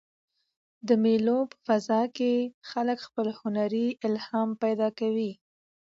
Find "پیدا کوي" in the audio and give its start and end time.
4.63-5.31